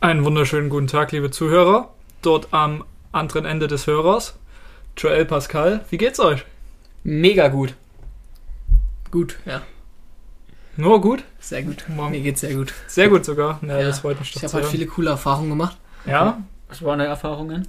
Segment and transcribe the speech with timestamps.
[0.00, 1.92] Einen wunderschönen guten Tag, liebe Zuhörer.
[2.22, 4.34] Dort am anderen Ende des Hörers,
[4.96, 5.84] Joel Pascal.
[5.90, 6.44] Wie geht's euch?
[7.04, 7.74] Mega gut.
[9.10, 9.62] Gut, ja.
[10.76, 11.24] Nur gut?
[11.40, 11.84] Sehr gut.
[11.88, 12.12] Morgen.
[12.12, 12.72] Mir geht's sehr gut.
[12.86, 13.58] Sehr gut sogar.
[13.62, 14.60] Ja, Ja, das freut mich Ich habe sehr.
[14.60, 15.76] heute viele coole Erfahrungen gemacht.
[16.06, 16.42] ja?
[16.68, 17.66] Was waren deine Erfahrungen?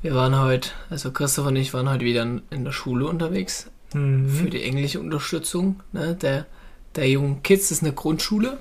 [0.00, 3.98] Wir waren heute, also Christoph und ich waren heute wieder in der Schule unterwegs für
[3.98, 4.50] Mhm.
[4.50, 6.46] die englische Unterstützung ne, der,
[6.96, 7.68] der jungen Kids.
[7.68, 8.58] Das ist eine Grundschule.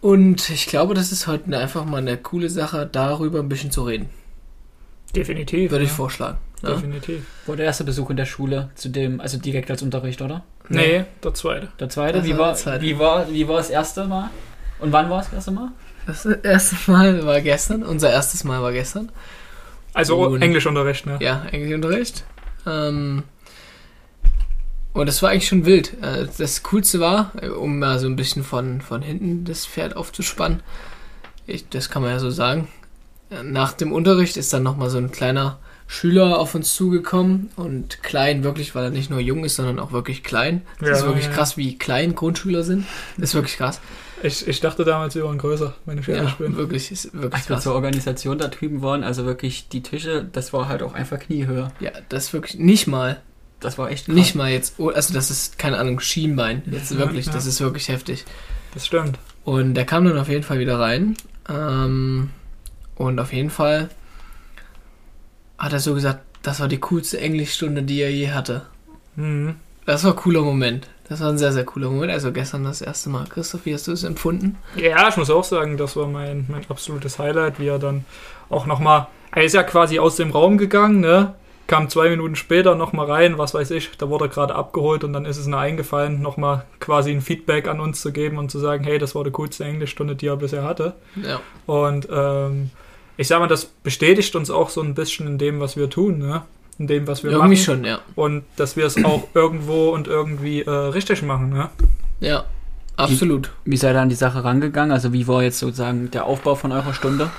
[0.00, 3.70] Und ich glaube, das ist heute eine- einfach mal eine coole Sache, darüber ein bisschen
[3.70, 4.08] zu reden.
[5.14, 5.70] Definitiv.
[5.70, 5.96] Würde ich ja.
[5.96, 6.38] vorschlagen.
[6.62, 6.70] Ne?
[6.70, 7.24] Definitiv.
[7.46, 10.42] War der erste Besuch in der Schule, zu dem, also direkt als Unterricht, oder?
[10.68, 11.68] Nee, der zweite.
[11.80, 12.18] Der zweite?
[12.18, 12.82] Das Wie war war, der zweite.
[12.82, 14.30] Wie, war, wie war das erste Mal?
[14.78, 15.70] Und wann war das erste Mal?
[16.06, 17.82] Das erste Mal war gestern.
[17.82, 19.10] Unser erstes Mal war gestern.
[19.94, 21.18] Also Und- Englischunterricht, ne?
[21.20, 22.24] Ja, Englischunterricht.
[22.66, 23.22] Ähm,
[24.96, 25.92] und das war eigentlich schon wild.
[26.02, 29.96] Äh, Das Coolste war, äh, um mal so ein bisschen von, von hinten das Pferd
[29.96, 30.60] aufzuspannen,
[31.46, 32.68] ich, das kann man ja so sagen,
[33.30, 35.58] äh, nach dem Unterricht ist dann nochmal so ein kleiner
[35.88, 39.92] Schüler auf uns zugekommen und klein wirklich, weil er nicht nur jung ist, sondern auch
[39.92, 40.62] wirklich klein.
[40.80, 41.30] Das Ja, ist wirklich ja.
[41.30, 42.84] krass, wie klein Grundschüler sind.
[43.16, 43.80] Das ist wirklich krass.
[44.22, 46.56] Ich, ich dachte damals, wir waren größer, wenn ich ehrlich Ja, bin.
[46.56, 47.62] wirklich, ist wirklich Als wir krass.
[47.64, 51.70] zur Organisation da drüben waren, also wirklich die Tische, das war halt auch einfach Kniehöhe.
[51.78, 53.20] Ja, das wirklich nicht mal
[53.60, 54.14] Das war echt krass.
[54.14, 56.62] Nicht mal jetzt, oh, also das ist, keine Ahnung, Schienbein.
[56.70, 57.32] Jetzt Ja, wirklich, ja.
[57.32, 58.24] das ist wirklich heftig.
[58.74, 59.18] Das stimmt.
[59.44, 61.16] Und der kam dann auf jeden Fall wieder rein.
[61.48, 62.30] Ähm,
[62.96, 63.88] und auf jeden Fall
[65.58, 68.66] hat er so gesagt, das war die coolste Englischstunde, die er je hatte.
[69.16, 69.56] Mhm.
[69.86, 70.88] Das war ein cooler Moment.
[71.08, 72.12] Das war ein sehr, sehr cooler Moment.
[72.12, 73.26] Also gestern das erste Mal.
[73.28, 74.58] Christoph, wie hast du es empfunden?
[74.74, 78.04] Ja, ich muss auch sagen, das war mein, mein absolutes Highlight, wie er dann
[78.48, 81.34] auch nochmal, er ist ja quasi aus dem Raum gegangen, ne?
[81.66, 85.12] Kam zwei Minuten später nochmal rein, was weiß ich, da wurde er gerade abgeholt und
[85.12, 88.60] dann ist es mir eingefallen, nochmal quasi ein Feedback an uns zu geben und zu
[88.60, 90.94] sagen, hey, das war die coolste Englischstunde, die er bisher hatte.
[91.16, 91.40] Ja.
[91.66, 92.70] Und ähm,
[93.16, 96.18] ich sag mal, das bestätigt uns auch so ein bisschen in dem, was wir tun,
[96.18, 96.42] ne?
[96.78, 97.64] In dem, was wir Irgendwie machen.
[97.64, 98.00] schon, ja.
[98.14, 101.70] Und dass wir es auch irgendwo und irgendwie äh, richtig machen, ne?
[102.20, 102.44] Ja,
[102.96, 103.50] absolut.
[103.64, 104.92] Wie seid ihr an die Sache rangegangen?
[104.92, 107.30] Also wie war jetzt sozusagen der Aufbau von eurer Stunde?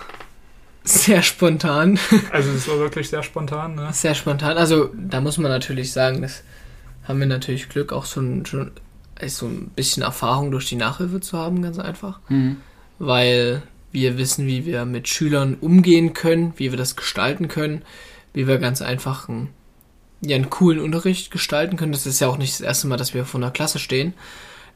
[0.88, 2.00] Sehr spontan.
[2.32, 3.90] Also es war wirklich sehr spontan, ne?
[3.92, 4.58] Sehr spontan.
[4.58, 6.44] Also, da muss man natürlich sagen, das
[7.04, 8.72] haben wir natürlich Glück, auch schon, schon
[9.20, 12.20] ist so ein bisschen Erfahrung durch die Nachhilfe zu haben, ganz einfach.
[12.30, 12.58] Mhm.
[13.00, 17.82] Weil wir wissen, wie wir mit Schülern umgehen können, wie wir das gestalten können,
[18.34, 19.50] wie wir ganz einfach einen,
[20.22, 21.92] ja, einen coolen Unterricht gestalten können.
[21.92, 24.14] Das ist ja auch nicht das erste Mal, dass wir vor einer Klasse stehen.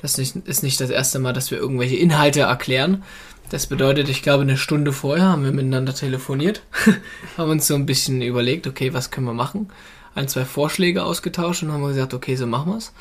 [0.02, 3.04] Das ist nicht, das erste Mal, dass wir irgendwelche Inhalte erklären.
[3.50, 6.64] Das bedeutet, ich glaube, eine Stunde vorher haben wir miteinander telefoniert,
[7.38, 9.70] haben uns so ein bisschen überlegt, okay, was können wir machen?
[10.16, 12.94] Ein, zwei Vorschläge ausgetauscht und haben gesagt, okay, so machen wir's.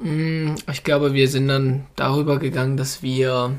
[0.00, 3.52] Mm, Ich glaube, wir sind dann darüber gegangen, dass wir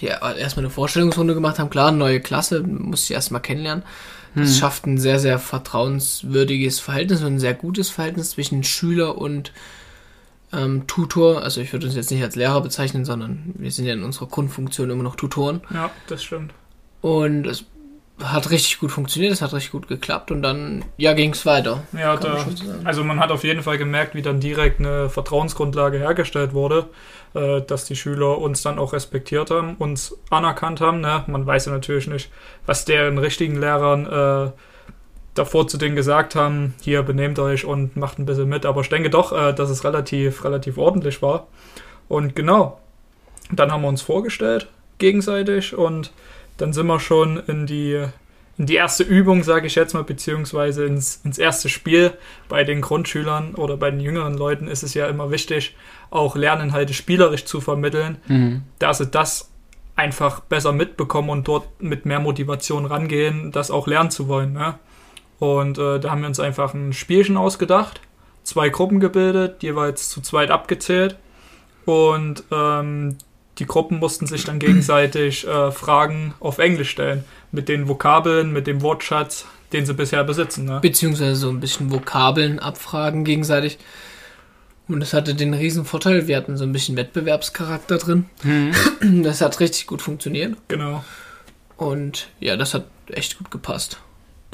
[0.00, 1.70] ja, erstmal eine Vorstellungsrunde gemacht haben.
[1.70, 3.84] Klar, neue Klasse, muss ich erstmal kennenlernen.
[4.34, 4.54] Das Mhm.
[4.54, 9.52] schafft ein sehr, sehr vertrauenswürdiges Verhältnis und ein sehr gutes Verhältnis zwischen Schüler und
[10.54, 11.42] ähm, Tutor.
[11.42, 14.26] Also ich würde uns jetzt nicht als Lehrer bezeichnen, sondern wir sind ja in unserer
[14.26, 15.60] Grundfunktion immer noch Tutoren.
[15.72, 16.52] Ja, das stimmt.
[17.00, 17.66] Und es
[18.22, 21.82] hat richtig gut funktioniert, es hat richtig gut geklappt und dann, ja, ging es weiter.
[21.92, 22.86] Ja, man da, sagen.
[22.86, 26.86] also man hat auf jeden Fall gemerkt, wie dann direkt eine Vertrauensgrundlage hergestellt wurde,
[27.34, 31.00] äh, dass die Schüler uns dann auch respektiert haben, uns anerkannt haben.
[31.00, 31.24] Ne?
[31.26, 32.30] Man weiß ja natürlich nicht,
[32.66, 34.52] was deren richtigen Lehrern äh,
[35.34, 38.64] davor zu denen gesagt haben, hier benehmt euch und macht ein bisschen mit.
[38.66, 41.46] Aber ich denke doch, äh, dass es relativ, relativ ordentlich war.
[42.08, 42.80] Und genau,
[43.50, 44.68] dann haben wir uns vorgestellt
[44.98, 46.12] gegenseitig und
[46.56, 48.04] dann sind wir schon in die,
[48.56, 52.12] in die erste Übung, sage ich jetzt mal, beziehungsweise ins, ins erste Spiel.
[52.48, 55.74] Bei den Grundschülern oder bei den jüngeren Leuten ist es ja immer wichtig,
[56.10, 58.62] auch Lerninhalte spielerisch zu vermitteln, Mhm.
[58.78, 59.50] dass sie das
[59.96, 64.52] einfach besser mitbekommen und dort mit mehr Motivation rangehen, das auch lernen zu wollen.
[64.52, 64.74] Ne?
[65.38, 68.00] Und äh, da haben wir uns einfach ein Spielchen ausgedacht,
[68.44, 71.16] zwei Gruppen gebildet, jeweils zu zweit abgezählt
[71.84, 73.16] und ähm,
[73.58, 78.66] die Gruppen mussten sich dann gegenseitig äh, Fragen auf Englisch stellen, mit den Vokabeln, mit
[78.66, 80.64] dem Wortschatz, den sie bisher besitzen.
[80.64, 80.80] Ne?
[80.80, 83.78] Beziehungsweise so ein bisschen Vokabeln abfragen gegenseitig.
[84.88, 88.26] Und das hatte den riesen Vorteil, wir hatten so ein bisschen Wettbewerbscharakter drin.
[88.42, 88.72] Mhm.
[89.22, 90.56] Das hat richtig gut funktioniert.
[90.68, 91.04] Genau.
[91.76, 93.98] Und ja, das hat echt gut gepasst.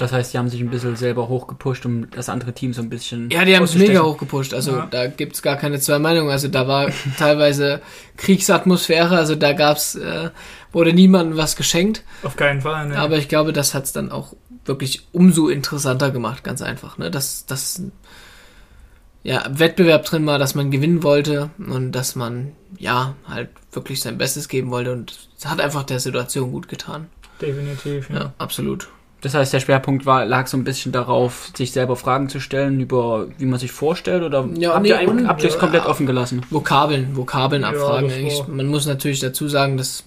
[0.01, 2.89] Das heißt, die haben sich ein bisschen selber hochgepusht, um das andere Team so ein
[2.89, 3.29] bisschen.
[3.31, 4.55] Ja, die haben es mega hochgepusht.
[4.55, 4.89] Also Ja.
[4.91, 6.31] da gibt's gar keine zwei Meinungen.
[6.31, 6.89] Also da war
[7.19, 7.83] teilweise
[8.17, 9.17] Kriegsatmosphäre.
[9.17, 10.31] Also da gab's, äh,
[10.73, 12.03] wurde niemandem was geschenkt.
[12.23, 12.89] Auf keinen Fall.
[12.89, 12.99] Ne?
[12.99, 16.97] Aber ich glaube, das hat's dann auch wirklich umso interessanter gemacht, ganz einfach.
[16.97, 17.11] Ne?
[17.11, 17.83] Das, das
[19.23, 24.17] ja, Wettbewerb drin war, dass man gewinnen wollte und dass man ja halt wirklich sein
[24.17, 27.09] Bestes geben wollte und es hat einfach der Situation gut getan.
[27.41, 28.17] Definitiv, ja.
[28.17, 28.89] Ja, absolut.
[29.23, 32.81] Das heißt, der Schwerpunkt war, lag so ein bisschen darauf, sich selber Fragen zu stellen
[32.81, 35.59] über, wie man sich vorstellt, oder Ja, habt nee, ihr, ein- und- habt ihr es
[35.59, 35.91] komplett ja.
[35.91, 36.47] offen gelassen?
[36.49, 38.09] Vokabeln, Vokabeln Ja, abfragen.
[38.09, 38.49] das eigentlich.
[38.49, 40.05] Man muss natürlich dazu sagen, das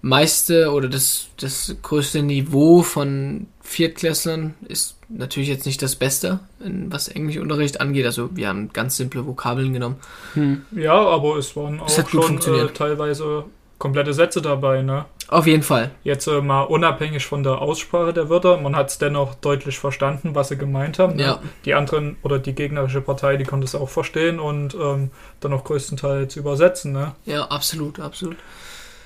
[0.00, 6.40] meiste oder das, das größte Niveau von Viertklässlern ist natürlich jetzt nicht das Beste,
[6.88, 8.06] was Englischunterricht angeht.
[8.06, 9.96] Also wir haben ganz simple Vokabeln genommen.
[10.34, 10.62] Hm.
[10.74, 12.76] Ja, aber es waren auch Es hat gut schon äh, funktioniert.
[12.76, 13.44] teilweise
[13.82, 15.06] komplette Sätze dabei, ne?
[15.26, 15.90] Auf jeden Fall.
[16.04, 20.36] Jetzt äh, mal unabhängig von der Aussprache der Wörter, man hat es dennoch deutlich verstanden,
[20.36, 21.16] was sie gemeint haben.
[21.16, 21.22] Ne?
[21.24, 21.42] Ja.
[21.64, 25.64] Die anderen oder die gegnerische Partei, die konnte es auch verstehen und ähm, dann auch
[25.64, 26.92] größtenteils übersetzen.
[26.92, 27.16] Ne?
[27.24, 28.36] Ja, absolut, absolut.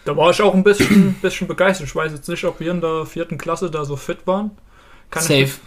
[0.04, 1.86] Da war ich auch ein bisschen, bisschen begeistert.
[1.86, 4.50] Ich weiß jetzt nicht, ob wir in der vierten Klasse da so fit waren.
[5.10, 5.60] Kann Ich, Safe.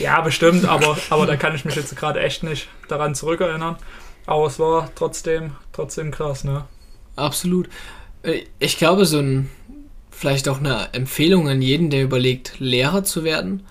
[0.00, 3.76] ja, bestimmt, aber, aber da kann ich mich jetzt gerade echt nicht daran zurückerinnern.
[4.26, 6.64] Aber es war trotzdem, trotzdem krass, ne?
[7.14, 7.68] Absolut.
[8.22, 9.48] Äh, Ich glaube, so ein,
[10.10, 13.64] vielleicht auch eine Empfehlung an jeden, der überlegt, Lehrer zu werden.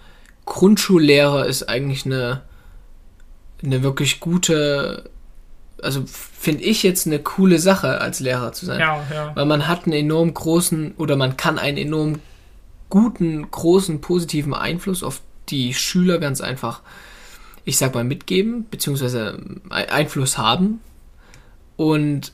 [0.45, 2.41] Grundschullehrer ist eigentlich eine,
[3.63, 5.09] eine wirklich gute,
[5.81, 8.79] also finde ich jetzt eine coole Sache, als Lehrer zu sein.
[8.79, 9.35] Ja, ja.
[9.35, 12.19] Weil man hat einen enorm großen oder man kann einen enorm
[12.89, 16.81] guten, großen, positiven Einfluss auf die Schüler ganz einfach,
[17.65, 19.39] ich sag mal, mitgeben, beziehungsweise
[19.69, 20.79] Ei- Einfluss haben.
[21.75, 22.31] Und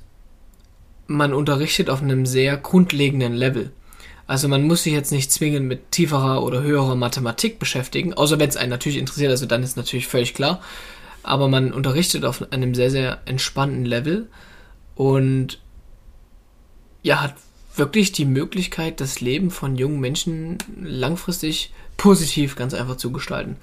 [1.13, 3.71] man unterrichtet auf einem sehr grundlegenden Level.
[4.25, 8.49] Also man muss sich jetzt nicht zwingend mit tieferer oder höherer Mathematik beschäftigen, außer wenn
[8.49, 10.61] es einen natürlich interessiert, also dann ist natürlich völlig klar.
[11.23, 14.27] Aber man unterrichtet auf einem sehr, sehr entspannten Level
[14.95, 15.59] und
[17.01, 17.35] ja, hat
[17.75, 23.57] wirklich die Möglichkeit, das Leben von jungen Menschen langfristig positiv ganz einfach zu gestalten.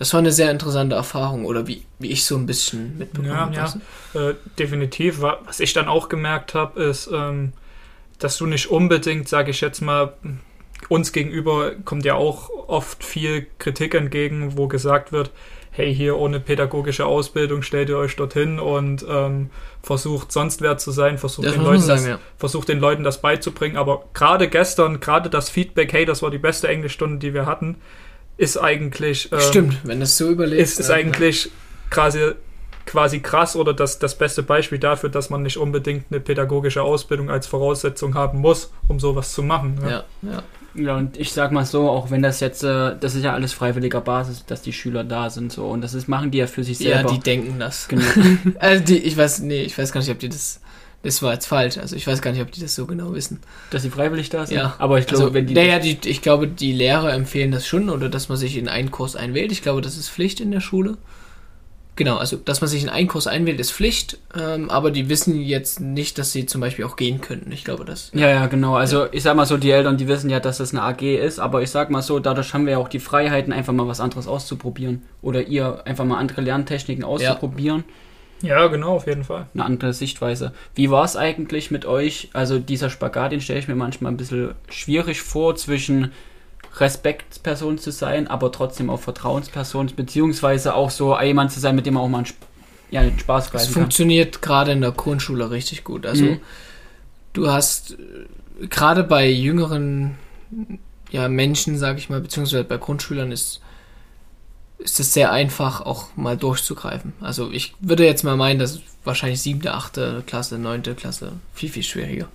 [0.00, 3.36] Das war eine sehr interessante Erfahrung oder wie, wie ich so ein bisschen mitbekommen Ja,
[3.36, 3.54] habe.
[3.54, 3.74] ja.
[4.14, 4.18] du?
[4.30, 5.20] Äh, definitiv.
[5.20, 7.52] Wa- Was ich dann auch gemerkt habe, ist, ähm,
[8.18, 10.14] dass du nicht unbedingt, sage ich jetzt mal,
[10.88, 15.30] uns gegenüber kommt ja auch oft viel Kritik entgegen, wo gesagt wird,
[15.70, 19.50] hey, hier ohne pädagogische Ausbildung stellt ihr euch dorthin und ähm,
[19.82, 22.18] versucht sonst wer zu sein, versucht Das den, Leuten das, sagen, ja.
[22.38, 23.76] versucht den Leuten das beizubringen.
[23.76, 27.76] Aber gerade gestern, gerade das Feedback, hey, das war die beste Englischstunde, die wir hatten,
[28.36, 29.30] ist eigentlich...
[29.32, 30.74] ähm, Stimmt, wenn du es so überlegst.
[30.74, 31.50] ist, ist ja, eigentlich
[31.90, 32.32] quasi,
[32.86, 37.30] quasi krass oder das, das beste Beispiel dafür, dass man nicht unbedingt eine pädagogische Ausbildung
[37.30, 39.78] als Voraussetzung haben muss, um sowas zu machen.
[39.82, 39.90] Ne?
[39.90, 40.42] Ja, ja.
[40.74, 43.52] Ja, und ich sag mal so, auch wenn das jetzt, äh, das ist ja alles
[43.52, 46.62] freiwilliger Basis, dass die Schüler da sind, so, und das ist, machen die ja für
[46.62, 47.12] sich ja, selber.
[47.12, 47.88] die denken das.
[47.88, 48.04] genau.
[48.58, 50.60] Also die, ich weiß, nee, ich weiß gar nicht, ob die das.
[51.02, 51.78] Das war jetzt falsch.
[51.78, 53.40] Also ich weiß gar nicht, ob die das so genau wissen.
[53.70, 54.58] dass sie freiwillig da sind.
[54.58, 54.74] Ja.
[54.78, 55.54] Aber ich glaube, also, wenn die.
[55.54, 58.90] naja, die, ich glaube, die Lehrer empfehlen das schon oder dass man sich in einen
[58.90, 59.50] Kurs einwählt.
[59.50, 60.98] Ich glaube, das ist Pflicht in der Schule.
[61.96, 65.38] Genau, also dass man sich in einen Kurs einwählt, ist Pflicht, ähm, aber die wissen
[65.38, 67.52] jetzt nicht, dass sie zum Beispiel auch gehen könnten.
[67.52, 68.10] Ich glaube, das.
[68.14, 68.74] Ja, ja, genau.
[68.74, 71.38] Also ich sag mal so, die Eltern, die wissen ja, dass das eine AG ist,
[71.38, 74.00] aber ich sag mal so, dadurch haben wir ja auch die Freiheiten, einfach mal was
[74.00, 75.02] anderes auszuprobieren.
[75.20, 77.84] Oder ihr einfach mal andere Lerntechniken auszuprobieren.
[77.86, 77.94] Ja,
[78.42, 79.46] genau, auf jeden Fall.
[79.54, 80.52] Eine andere Sichtweise.
[80.74, 82.30] Wie war es eigentlich mit euch?
[82.32, 86.12] Also dieser Spagat, den stelle ich mir manchmal ein bisschen schwierig vor, zwischen
[86.78, 91.94] Respektsperson zu sein, aber trotzdem auch Vertrauensperson, beziehungsweise auch so jemand zu sein, mit dem
[91.94, 92.28] man auch mal einen,
[92.90, 93.82] ja, einen Spaß Das greifen kann.
[93.82, 96.06] funktioniert gerade in der Grundschule richtig gut.
[96.06, 96.40] Also Mhm.
[97.32, 97.92] du hast
[98.62, 100.16] äh, gerade bei jüngeren
[101.10, 103.60] ja, Menschen, sage ich mal, beziehungsweise bei Grundschülern ist
[104.82, 107.12] ist es sehr einfach, auch mal durchzugreifen.
[107.20, 111.82] Also ich würde jetzt mal meinen, dass wahrscheinlich siebte, achte Klasse, neunte Klasse viel, viel
[111.82, 112.28] schwieriger.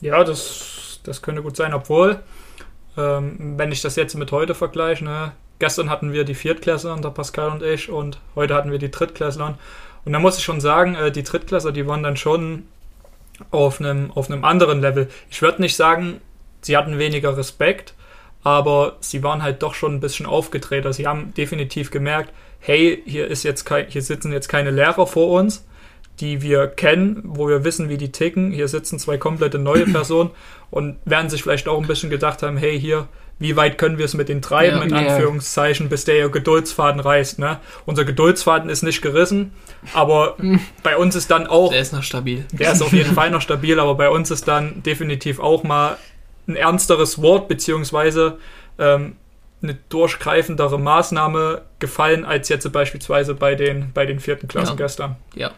[0.00, 2.20] Ja, das, das könnte gut sein, obwohl,
[2.96, 7.10] ähm, wenn ich das jetzt mit heute vergleiche, ne, gestern hatten wir die Viertklässler, der
[7.10, 9.58] Pascal und ich, und heute hatten wir die Drittklässler.
[10.04, 12.64] Und da muss ich schon sagen, äh, die Drittklässler, die waren dann schon
[13.50, 15.08] auf einem, auf einem anderen Level.
[15.30, 16.20] Ich würde nicht sagen,
[16.62, 17.94] sie hatten weniger Respekt,
[18.44, 20.84] aber sie waren halt doch schon ein bisschen aufgedreht.
[20.86, 25.06] Also sie haben definitiv gemerkt, hey, hier ist jetzt kein, hier sitzen jetzt keine Lehrer
[25.06, 25.64] vor uns,
[26.20, 28.52] die wir kennen, wo wir wissen, wie die ticken.
[28.52, 30.30] Hier sitzen zwei komplette neue Personen
[30.70, 33.08] und werden sich vielleicht auch ein bisschen gedacht haben, hey, hier,
[33.38, 34.84] wie weit können wir es mit denen treiben, Ja.
[34.84, 34.92] in.
[34.94, 37.38] Anführungszeichen, bis der ihr Geduldsfaden reißt.
[37.40, 37.58] Ne?
[37.86, 39.52] Unser Geduldsfaden ist nicht gerissen,
[39.94, 40.36] aber
[40.82, 42.44] bei uns ist dann auch Der ist noch stabil.
[42.52, 45.96] der ist auf jeden Fall noch stabil, aber bei uns ist dann definitiv auch mal
[46.46, 48.38] ein ernsteres Wort beziehungsweise
[48.78, 49.16] ähm,
[49.62, 54.76] eine durchgreifendere Maßnahme gefallen als jetzt beispielsweise bei den, bei den vierten Klassen Ja.
[54.76, 55.16] gestern.
[55.34, 55.50] Ja.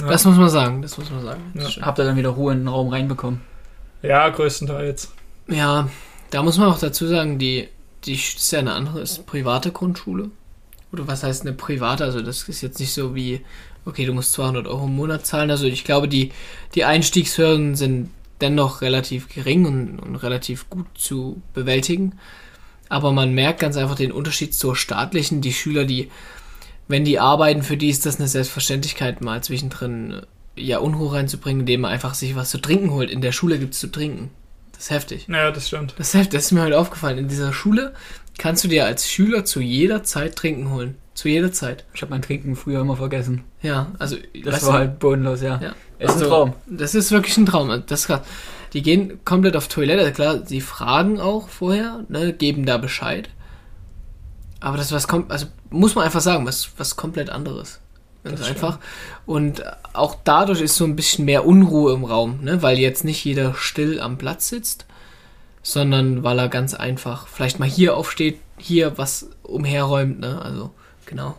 [0.00, 0.08] Ja.
[0.08, 1.40] Das muss man sagen, das muss man sagen.
[1.54, 1.68] Ja.
[1.82, 3.40] Habt ihr dann wieder Ruhe in den Raum reinbekommen?
[4.02, 5.12] Ja, größtenteils.
[5.48, 5.88] Ja,
[6.30, 7.68] da muss man auch dazu sagen, die,
[8.04, 10.30] die ist ja eine andere, ist eine private Grundschule.
[10.92, 13.42] oder was heißt eine private, also das ist jetzt nicht so wie,
[13.84, 16.32] okay, du musst 200 Euro im Monat zahlen, also ich glaube, die,
[16.74, 22.14] die Einstiegshürden sind dennoch relativ gering und, und relativ gut zu bewältigen.
[22.88, 25.40] Aber man merkt ganz einfach den Unterschied zur staatlichen.
[25.40, 26.10] Die Schüler, die,
[26.88, 30.22] wenn die arbeiten, für die ist das eine Selbstverständlichkeit, mal zwischendrin
[30.56, 33.10] äh, ja Unruhe reinzubringen, indem man einfach sich was zu trinken holt.
[33.10, 34.30] In der Schule gibt's zu trinken.
[34.72, 35.26] Das ist heftig.
[35.28, 35.94] Ja, das stimmt.
[35.98, 36.32] Das ist, heftig.
[36.32, 37.18] das ist mir heute aufgefallen.
[37.18, 37.94] In dieser Schule
[38.38, 40.96] kannst du dir als Schüler zu jeder Zeit Trinken holen.
[41.20, 41.84] Zu jeder Zeit.
[41.92, 43.44] Ich habe mein Trinken früher immer vergessen.
[43.60, 45.60] Ja, also Das weißt war du, halt bodenlos, ja.
[45.60, 45.74] Ja.
[45.98, 46.52] Ist Also, ein Traum.
[46.66, 47.68] Das ist wirklich ein Traum.
[47.86, 48.22] Das ist krass.
[48.72, 50.12] Die gehen komplett auf Toilette.
[50.12, 53.28] Klar, sie fragen auch vorher, ne, geben da Bescheid.
[54.60, 57.80] Aber das was kommt, also muss man einfach sagen, was was komplett anderes.
[58.24, 58.78] Ganz einfach.
[59.26, 59.62] Und
[59.92, 63.52] auch dadurch ist so ein bisschen mehr Unruhe im Raum, ne, weil jetzt nicht jeder
[63.52, 64.86] still am Platz sitzt,
[65.62, 70.70] sondern weil er ganz einfach vielleicht mal hier aufsteht, hier was umherräumt, ne, also
[71.10, 71.34] genau.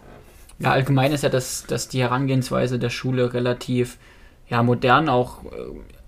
[0.59, 3.97] Ja, allgemein ist ja das, dass die Herangehensweise der Schule relativ
[4.47, 5.47] ja, modern, auch äh,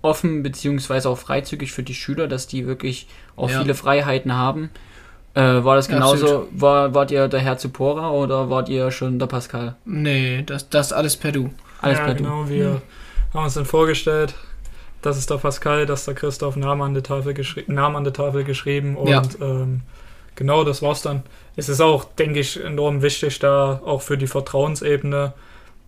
[0.02, 3.60] offen beziehungsweise auch freizügig für die Schüler, dass die wirklich auch Ja.
[3.62, 4.70] viele Freiheiten haben.
[5.34, 6.24] Äh, war das genauso?
[6.26, 6.48] absolut.
[6.60, 9.74] War, wart ihr der Herr Zupora oder wart ihr schon der Pascal?
[9.84, 11.50] Nee, das das alles per Du.
[11.80, 12.14] Alles ja, du.
[12.22, 12.48] genau.
[12.48, 12.82] Wir
[13.32, 14.34] haben uns dann vorgestellt,
[15.02, 18.04] das ist der Pascal, das ist der Christoph, Namen an der Tafel, geschri Namen an
[18.04, 19.22] der Tafel geschrieben und Ja.
[19.40, 19.80] ähm,
[20.36, 21.24] genau, das war's dann.
[21.56, 25.32] Es ist auch, denke ich, enorm wichtig, da auch für die Vertrauensebene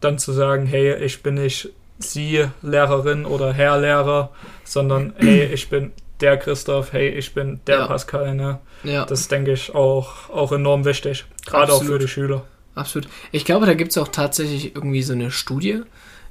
[0.00, 4.30] dann zu sagen, hey, ich bin nicht Sie Lehrerin oder Herr Lehrer,
[4.64, 7.86] sondern hey, ich bin der Christoph, hey, ich bin der Ja.
[7.86, 8.58] Pascal, ne?
[8.84, 9.04] Ja.
[9.04, 11.24] Das ist, denke ich, auch, auch enorm wichtig.
[11.46, 12.44] Gerade auch für die Schüler.
[12.74, 13.08] Absolut.
[13.32, 15.82] Ich glaube, da gibt es auch tatsächlich irgendwie so eine Studie.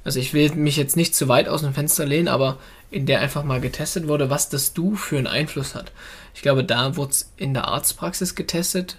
[0.04, 2.58] Also ich will mich jetzt nicht zu weit aus dem Fenster lehnen, aber
[2.92, 5.90] in der einfach mal getestet wurde, was das Du für einen Einfluss hat.
[6.34, 8.98] Ich glaube, da wurde es in der Arztpraxis getestet.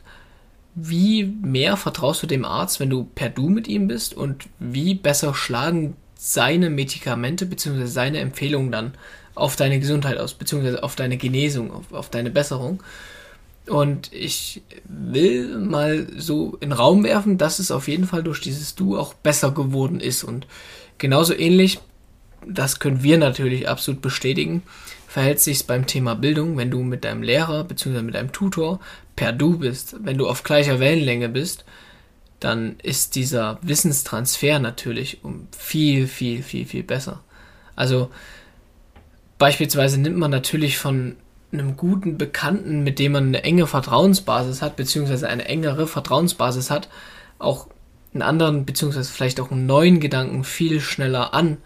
[0.79, 4.93] Wie mehr vertraust du dem Arzt, wenn du per Du mit ihm bist und wie
[4.93, 7.87] besser schlagen seine Medikamente bzw.
[7.87, 8.93] seine Empfehlungen dann
[9.33, 12.83] auf deine Gesundheit aus, beziehungsweise auf deine Genesung, auf, auf deine Besserung.
[13.67, 18.39] Und ich will mal so in den Raum werfen, dass es auf jeden Fall durch
[18.39, 20.23] dieses Du auch besser geworden ist.
[20.23, 20.45] Und
[20.99, 21.79] genauso ähnlich,
[22.47, 24.61] das können wir natürlich absolut bestätigen,
[25.07, 28.01] verhält sich beim Thema Bildung, wenn du mit deinem Lehrer bzw.
[28.01, 28.79] mit deinem Tutor
[29.15, 31.65] per Du bist, wenn du auf gleicher Wellenlänge bist,
[32.39, 37.23] dann ist dieser Wissenstransfer natürlich um viel, viel, viel, viel besser.
[37.75, 38.11] Also
[39.39, 41.15] beispielsweise nimmt man natürlich von
[41.53, 46.89] einem guten Bekannten, mit dem man eine enge Vertrauensbasis hat, beziehungsweise eine engere Vertrauensbasis hat,
[47.39, 47.67] auch
[48.13, 51.57] einen anderen, beziehungsweise vielleicht auch einen neuen Gedanken viel schneller an,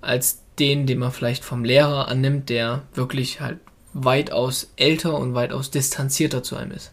[0.00, 3.58] als den, den man vielleicht vom Lehrer annimmt, der wirklich halt
[3.92, 6.92] weitaus älter und weitaus distanzierter zu einem ist.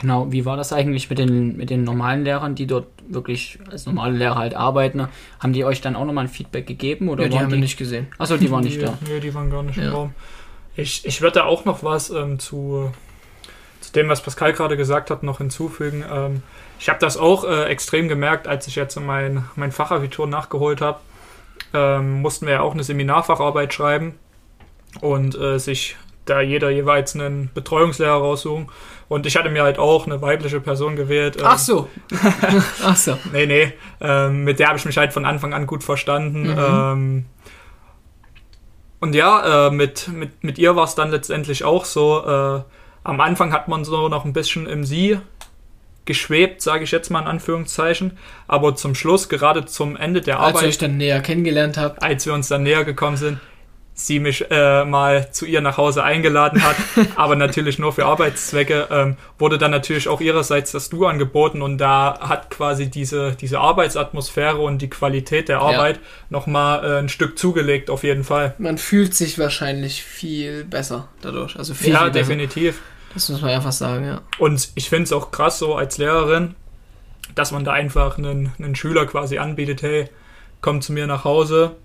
[0.00, 3.86] Genau, wie war das eigentlich mit den, mit den normalen Lehrern, die dort wirklich als
[3.86, 5.06] normale Lehrer halt arbeiten?
[5.38, 7.08] Haben die euch dann auch nochmal ein Feedback gegeben?
[7.08, 8.08] Oder Ja, die waren haben wir nicht gesehen.
[8.18, 8.98] Achso, die waren nicht die, da.
[9.08, 9.84] Nee, die waren gar nicht Ja.
[9.84, 10.14] im Raum.
[10.74, 12.90] Ich, ich würde da auch noch was ähm, zu,
[13.80, 16.04] zu dem, was Pascal gerade gesagt hat, noch hinzufügen.
[16.12, 16.42] Ähm,
[16.80, 20.98] ich habe das auch äh, extrem gemerkt, als ich jetzt mein, mein Fachabitur nachgeholt habe.
[21.74, 24.14] Ähm, mussten wir ja auch eine Seminarfacharbeit schreiben
[25.00, 28.68] und äh, sich da jeder jeweils einen Betreuungslehrer raussuchen.
[29.08, 31.36] Und ich hatte mir halt auch eine weibliche Person gewählt.
[31.36, 31.88] ähm, Ach so.
[32.84, 33.18] Ach so.
[33.32, 33.72] Nee, nee.
[34.00, 36.52] Ähm, mit der habe ich mich halt von Anfang an gut verstanden.
[36.52, 36.58] Mhm.
[36.58, 37.24] Ähm,
[39.00, 42.24] und ja, äh, mit, mit, mit ihr war es dann letztendlich auch so.
[42.24, 42.62] Äh,
[43.06, 45.18] am Anfang hat man so noch ein bisschen im Sie
[46.04, 48.18] geschwebt, sage ich jetzt mal in Anführungszeichen.
[48.46, 52.02] Aber zum Schluss, gerade zum Ende der Als ihr Arbeit, euch dann näher kennengelernt habt.
[52.02, 53.38] als wir uns dann näher gekommen sind,
[53.94, 56.76] sie mich äh, mal zu ihr nach Hause eingeladen hat,
[57.16, 61.78] aber natürlich nur für Arbeitszwecke, ähm, wurde dann natürlich auch ihrerseits das Du angeboten und
[61.78, 67.38] da hat quasi diese, diese Arbeitsatmosphäre und die Qualität der Arbeit nochmal äh, ein Stück
[67.38, 68.54] zugelegt, auf jeden Fall.
[68.58, 71.56] Man fühlt sich wahrscheinlich viel besser dadurch.
[71.56, 72.74] Also viel, ja, viel besser.
[73.14, 74.20] Das muss man einfach sagen, ja.
[74.38, 76.54] Und ich finde es auch krass so als Lehrerin,
[77.34, 80.08] dass man da einfach einen, einen Schüler quasi anbietet, hey,
[80.60, 81.76] komm zu mir nach Hause,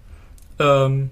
[0.59, 1.11] ähm,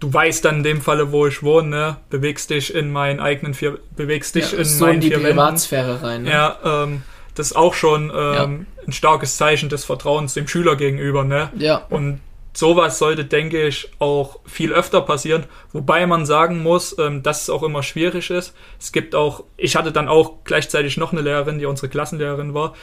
[0.00, 1.96] du weißt dann in dem Falle, wo ich wohne, ne?
[2.10, 5.18] bewegst dich in meinen eigenen vier, bewegst dich ja in so in meinen die vier.
[5.18, 6.22] Privatsphäre rein.
[6.24, 6.30] Ne?
[6.30, 7.02] Ja, ähm,
[7.34, 11.50] das ist auch schon ähm, ein starkes Zeichen des Vertrauens dem Schüler gegenüber, ne?
[11.56, 11.78] ja.
[11.90, 12.20] Und
[12.56, 15.44] sowas sollte, denke ich, auch viel öfter passieren.
[15.72, 18.54] Wobei man sagen muss, ähm, dass es auch immer schwierig ist.
[18.80, 22.74] Es gibt auch, ich hatte dann auch gleichzeitig noch eine Lehrerin, die unsere Klassenlehrerin war.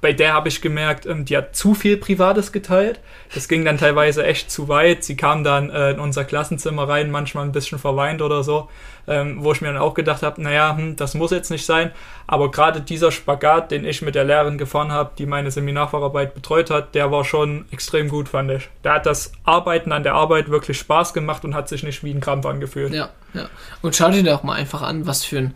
[0.00, 3.00] Bei der habe ich gemerkt, ähm, die hat zu viel Privates geteilt.
[3.34, 5.02] Das ging dann teilweise echt zu weit.
[5.02, 8.68] Sie kam dann äh, in unser Klassenzimmer rein, manchmal ein bisschen verweint oder so,
[9.08, 11.90] ähm, wo ich mir dann auch gedacht habe, naja, hm, das muss jetzt nicht sein.
[12.28, 16.70] Aber gerade dieser Spagat, den ich mit der Lehrerin gefahren habe, die meine Seminarfacharbeit betreut
[16.70, 18.68] hat, der war schon extrem gut, fand ich.
[18.82, 22.12] Da hat das Arbeiten an der Arbeit wirklich Spaß gemacht und hat sich nicht wie
[22.12, 22.94] ein Krampf angefühlt.
[22.94, 23.48] Ja, ja.
[23.82, 25.54] Und schau dir doch mal einfach an, was für ein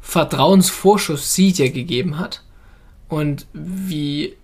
[0.00, 2.42] Vertrauensvorschuss sie dir gegeben hat
[3.10, 4.36] und wie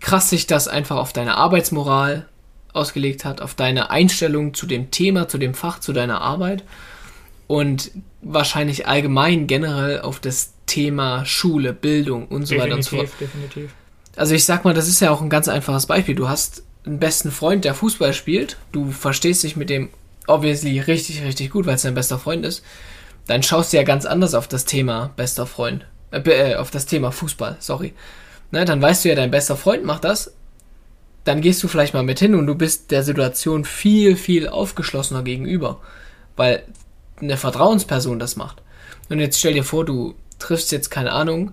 [0.00, 2.28] krass sich das einfach auf deine Arbeitsmoral
[2.72, 6.64] ausgelegt hat, auf deine Einstellung zu dem Thema, zu dem Fach, zu deiner Arbeit
[7.46, 13.08] und wahrscheinlich allgemein generell auf das Thema Schule, Bildung und so weiter und so fort.
[13.18, 13.72] definitiv.
[14.16, 16.14] Also ich sag mal, das ist ja auch ein ganz einfaches Beispiel.
[16.14, 19.88] Du hast einen besten Freund, der Fußball spielt, du verstehst dich mit dem
[20.26, 22.62] obviously richtig, richtig gut, weil es dein bester Freund ist.
[23.26, 25.86] Dann schaust du ja ganz anders auf das Thema bester Freund.
[26.10, 27.94] Äh, äh, auf das Thema Fußball, sorry.
[28.50, 30.32] Ne, dann weißt du ja, dein bester Freund macht das.
[31.24, 35.22] Dann gehst du vielleicht mal mit hin und du bist der Situation viel, viel aufgeschlossener
[35.22, 35.80] gegenüber.
[36.36, 36.62] Weil
[37.20, 38.62] eine Vertrauensperson das macht.
[39.10, 41.52] Und jetzt stell dir vor, du triffst jetzt, keine Ahnung,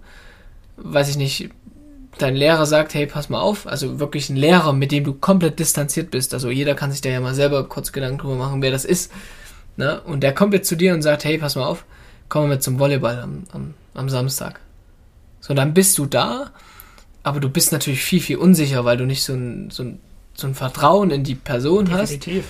[0.78, 1.50] weiß ich nicht,
[2.18, 5.60] dein Lehrer sagt, hey, pass mal auf, also wirklich ein Lehrer, mit dem du komplett
[5.60, 6.34] distanziert bist.
[6.34, 9.12] Also jeder kann sich da ja mal selber kurz Gedanken drüber machen, wer das ist.
[9.78, 10.02] Ne?
[10.02, 11.84] Und der kommt jetzt zu dir und sagt, hey, pass mal auf,
[12.30, 14.60] komm mal mit zum Volleyball am, am, am Samstag.
[15.40, 16.52] So, dann bist du da,
[17.24, 20.00] aber du bist natürlich viel, viel unsicher, weil du nicht so ein, so ein,
[20.34, 22.12] so ein Vertrauen in die Person hast.
[22.12, 22.46] Definitiv.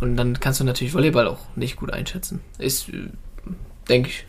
[0.00, 2.40] Und dann kannst du natürlich Volleyball auch nicht gut einschätzen.
[2.58, 3.08] Ist, äh,
[3.88, 4.24] denke ich.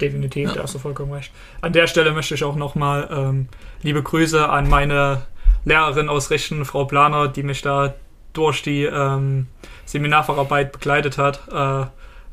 [0.00, 0.54] Definitiv, Ja.
[0.56, 1.32] da hast du vollkommen recht.
[1.62, 3.48] An der Stelle möchte ich auch nochmal ähm,
[3.82, 5.22] liebe Grüße an meine
[5.64, 7.94] Lehrerin ausrichten, Frau Planer, die mich da
[8.34, 9.46] durch die ähm,
[9.86, 11.40] Seminarfacharbeit begleitet hat.
[11.50, 11.86] Äh,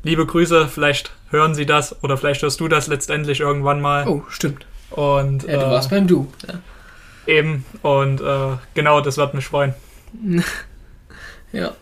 [0.04, 4.06] liebe Grüße, vielleicht hören Sie das oder vielleicht hörst du das letztendlich irgendwann mal.
[4.06, 4.66] Oh, stimmt.
[4.90, 6.32] Und Ja, du äh, warst beim Du.
[6.46, 6.60] Ja.
[7.26, 9.74] eben, und äh, genau, das wird mich freuen.
[11.52, 11.72] ja.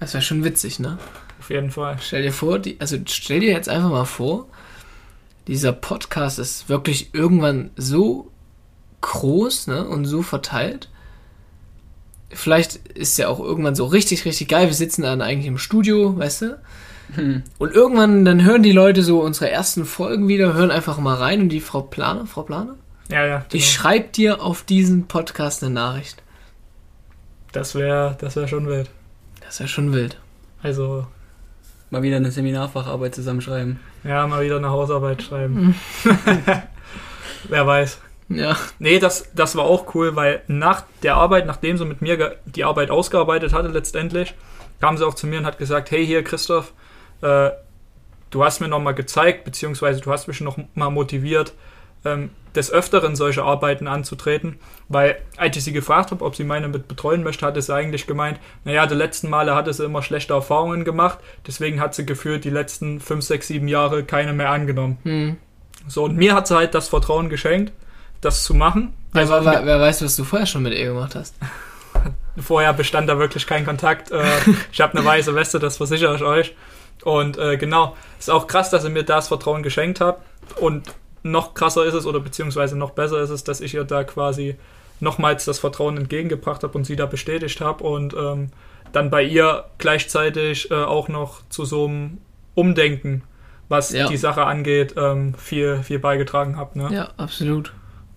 [0.00, 0.98] Das wäre schon witzig, ne?
[1.38, 1.96] Auf jeden Fall.
[2.00, 4.48] Stell dir vor, die, also stell dir jetzt einfach mal vor,
[5.46, 8.30] dieser Podcast ist wirklich irgendwann so
[9.00, 10.88] groß ne, und so verteilt.
[12.30, 14.68] Vielleicht ist ja auch irgendwann so richtig, richtig geil.
[14.68, 16.58] Wir sitzen dann eigentlich im Studio, weißt du?
[17.14, 17.42] Hm.
[17.58, 21.40] Und irgendwann, dann hören die Leute so unsere ersten Folgen wieder, hören einfach mal rein
[21.42, 22.74] und die Frau Planer, Frau Planer,
[23.10, 23.44] Ja, ja.
[23.52, 23.70] die genau.
[23.70, 26.22] schreibt dir auf diesen Podcast eine Nachricht.
[27.52, 28.88] Das wäre das wär schon wild.
[29.40, 30.16] Das ja schon wild.
[30.62, 31.06] Also,
[31.90, 33.78] Mal wieder eine Seminarfacharbeit zusammenschreiben.
[34.02, 35.74] ja, mal wieder eine Hausarbeit schreiben.
[37.48, 37.98] Wer weiß.
[38.30, 38.56] Ja.
[38.78, 42.64] Nee, das, das war auch cool, weil nach der Arbeit, nachdem sie mit mir die
[42.64, 44.32] Arbeit ausgearbeitet hatte letztendlich,
[44.80, 46.72] kam sie auch zu mir und hat gesagt, hey hier Christoph,
[47.22, 47.50] äh,
[48.30, 51.52] du hast mir nochmal gezeigt, beziehungsweise du hast mich noch mal motiviert,
[52.04, 54.58] ähm, des Öfteren solche Arbeiten anzutreten,
[54.88, 58.06] weil als ich sie gefragt habe, ob sie meine mit betreuen möchte, hatte sie eigentlich
[58.06, 62.44] gemeint, naja, die letzten Male hatte sie immer schlechte Erfahrungen gemacht, deswegen hat sie gefühlt
[62.44, 64.98] die letzten 5, 6, 7 Jahre keine mehr angenommen.
[65.04, 65.36] Hm.
[65.88, 67.72] So, und mir hat sie halt das Vertrauen geschenkt,
[68.20, 68.92] das zu machen.
[69.14, 71.34] Also, Also wer, wer weiß, was du vorher schon mit ihr gemacht hast.
[72.36, 74.10] vorher bestand da wirklich kein Kontakt.
[74.10, 74.24] Äh,
[74.72, 76.54] ich habe eine weiße Weste, das versichere ich euch.
[77.04, 80.22] Und äh, genau, ist auch krass, dass ihr mir das Vertrauen geschenkt habt.
[80.60, 80.84] Und
[81.22, 84.56] noch krasser ist es, oder beziehungsweise noch besser ist es, dass ich ihr da quasi
[85.00, 88.50] nochmals das Vertrauen entgegengebracht habe und sie da bestätigt habe und ähm,
[88.92, 92.18] dann bei ihr gleichzeitig äh, auch noch zu so einem
[92.54, 93.22] Umdenken,
[93.68, 94.06] was Ja.
[94.08, 96.78] die Sache angeht, ähm, viel, viel beigetragen habe.
[96.78, 96.88] Ne?
[96.94, 97.72] Ja, absolut.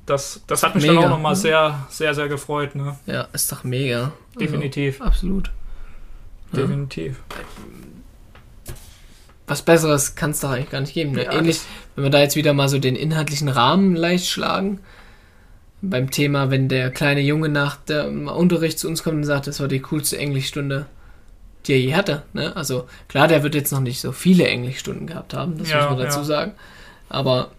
[0.05, 0.95] Das, das hat mich Mega.
[0.95, 2.75] dann auch nochmal sehr, sehr, sehr gefreut.
[2.75, 2.95] Ne?
[3.07, 4.11] Ja, ist doch mega.
[4.39, 4.99] Definitiv.
[5.01, 5.51] Also, absolut.
[6.51, 6.59] Ja.
[9.47, 11.11] Was Besseres kann es doch eigentlich gar nicht geben.
[11.11, 11.25] Ne?
[11.25, 11.59] Ja, Ähnlich,
[11.95, 14.79] wenn wir da jetzt wieder mal so den inhaltlichen Rahmen leicht schlagen.
[15.81, 19.59] Beim Thema, wenn der kleine Junge nach dem Unterricht zu uns kommt und sagt, das
[19.59, 20.87] war die coolste Englischstunde,
[21.67, 22.23] die er je hatte.
[22.33, 22.55] Ne?
[22.55, 25.89] Also klar, der wird jetzt noch nicht so viele Englischstunden gehabt haben, das Ja, muss
[25.91, 26.25] man dazu ja.
[26.25, 26.53] sagen.
[27.07, 27.51] Aber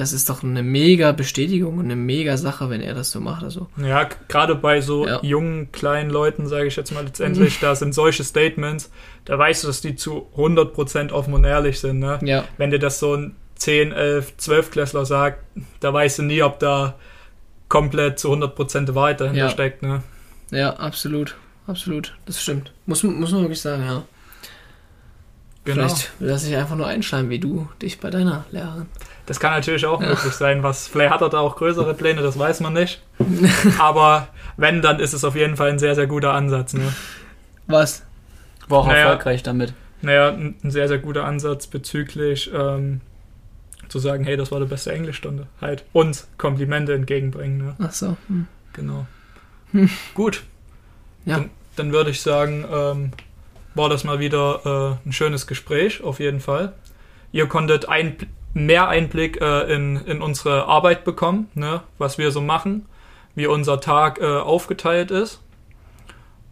[0.00, 3.42] das ist doch eine mega Bestätigung und eine mega Sache, wenn er das so macht.
[3.44, 5.20] Also Ja, gerade bei so Ja.
[5.22, 8.90] jungen, kleinen Leuten, sage ich jetzt mal letztendlich, da sind solche Statements,
[9.26, 11.98] da weißt du, dass die zu 100% offen und ehrlich sind.
[11.98, 12.18] Ne?
[12.22, 15.44] ja, Wenn dir das so ein 10, 11, 12 Klässler sagt,
[15.80, 16.94] da weißt du nie, ob da
[17.68, 19.50] komplett zu 100% Wahrheit dahinter Ja.
[19.50, 19.82] steckt.
[19.82, 20.02] Ne?
[20.50, 21.36] ja, absolut.
[21.66, 22.16] Absolut.
[22.26, 22.72] Das stimmt.
[22.86, 24.02] Muss, muss man wirklich sagen, ja.
[25.64, 25.82] Genau.
[25.88, 28.86] Vielleicht er sich einfach nur einschreiben, wie du dich bei deiner Lehrerin.
[29.30, 30.64] Das kann natürlich auch möglich sein.
[30.64, 33.00] Was, vielleicht hat er da auch größere Pläne, das weiß man nicht.
[33.78, 36.74] Aber wenn, dann ist es auf jeden Fall ein sehr, sehr guter Ansatz.
[36.74, 36.92] Ne?
[37.68, 38.04] Was?
[38.66, 39.02] War auch Naja.
[39.04, 39.72] erfolgreich damit.
[40.02, 43.02] Naja, ein ein sehr, sehr guter Ansatz bezüglich ähm,
[43.86, 45.46] zu sagen, hey, das war die beste Englischstunde.
[45.60, 47.58] Halt uns Komplimente entgegenbringen.
[47.58, 47.76] Ne?
[47.78, 48.16] Ach so.
[48.26, 48.48] Hm.
[48.72, 49.06] Genau.
[50.14, 50.42] Gut.
[51.24, 51.36] Ja.
[51.36, 53.12] Dann, dann würde ich sagen, ähm,
[53.76, 56.72] war das mal wieder äh, ein schönes Gespräch, auf jeden Fall.
[57.30, 58.16] Ihr konntet ein,
[58.54, 61.82] mehr Einblick äh, in, in unsere Arbeit bekommen, ne?
[61.98, 62.86] was wir so machen,
[63.34, 65.40] wie unser Tag äh, aufgeteilt ist.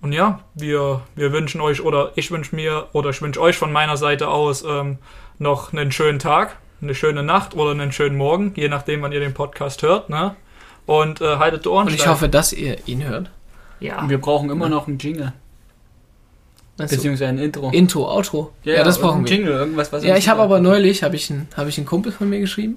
[0.01, 3.73] Und ja, wir, wir wünschen euch oder ich wünsche mir oder ich wünsche euch von
[3.73, 4.99] meiner Seite aus ähm,
[5.39, 9.19] noch einen schönen Tag, eine schöne Nacht oder einen schönen Morgen, je nachdem, wann ihr
[9.21, 10.09] den Podcast hört.
[10.09, 10.37] Ne?
[10.87, 12.13] Und äh, haltet die Ohren Und ich steif.
[12.13, 13.31] hoffe, dass ihr ihn hört.
[13.81, 14.01] ja.
[14.01, 15.33] Und wir brauchen immer noch einen Jingle.
[16.79, 17.71] Du, Beziehungsweise ein Intro.
[17.71, 18.53] Intro, Outro.
[18.62, 19.33] Ja, das brauchen ein wir.
[19.37, 22.12] Jingle, irgendwas, was Ja, ich habe aber neulich, habe ich, einen- habe ich einen Kumpel
[22.12, 22.77] von mir geschrieben.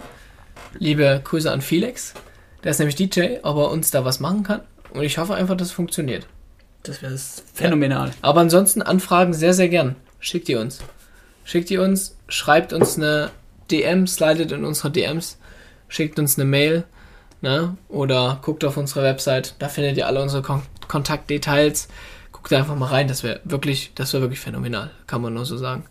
[0.79, 2.13] Liebe Grüße an Felix.
[2.63, 4.61] Der ist nämlich DJ, ob er uns da was machen kann.
[4.93, 6.25] Und ich hoffe einfach, dass es funktioniert.
[6.83, 7.15] Das wäre
[7.53, 8.11] phänomenal.
[8.21, 9.95] Aber ansonsten Anfragen sehr, sehr gern.
[10.19, 10.79] Schickt ihr uns.
[11.43, 13.29] Schickt ihr uns, schreibt uns eine
[13.69, 15.37] DM, slidet in unsere DMs,
[15.87, 16.83] schickt uns eine Mail,
[17.41, 17.75] ne?
[17.87, 21.87] Oder guckt auf unsere Website, da findet ihr alle unsere Kon Kontaktdetails.
[22.41, 25.45] Guckt da einfach mal rein, das wäre wirklich, das wäre wirklich phänomenal, kann man nur
[25.45, 25.85] so sagen.